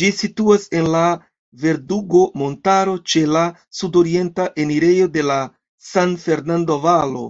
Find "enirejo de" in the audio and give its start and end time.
4.64-5.26